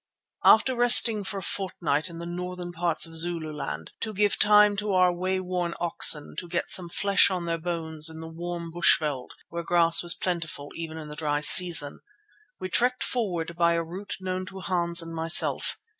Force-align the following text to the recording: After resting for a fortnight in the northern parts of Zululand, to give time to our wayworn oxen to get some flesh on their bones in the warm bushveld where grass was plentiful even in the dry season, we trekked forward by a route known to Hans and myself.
After 0.43 0.75
resting 0.75 1.23
for 1.23 1.37
a 1.37 1.43
fortnight 1.43 2.09
in 2.09 2.17
the 2.17 2.25
northern 2.25 2.71
parts 2.71 3.05
of 3.05 3.15
Zululand, 3.15 3.91
to 3.99 4.15
give 4.15 4.39
time 4.39 4.75
to 4.77 4.93
our 4.93 5.13
wayworn 5.13 5.75
oxen 5.79 6.33
to 6.39 6.47
get 6.47 6.71
some 6.71 6.89
flesh 6.89 7.29
on 7.29 7.45
their 7.45 7.59
bones 7.59 8.09
in 8.09 8.19
the 8.19 8.27
warm 8.27 8.71
bushveld 8.71 9.29
where 9.49 9.61
grass 9.61 10.01
was 10.01 10.15
plentiful 10.15 10.71
even 10.73 10.97
in 10.97 11.07
the 11.07 11.15
dry 11.15 11.39
season, 11.41 11.99
we 12.59 12.67
trekked 12.67 13.03
forward 13.03 13.55
by 13.55 13.73
a 13.73 13.83
route 13.83 14.15
known 14.19 14.47
to 14.47 14.61
Hans 14.61 15.03
and 15.03 15.13
myself. 15.13 15.77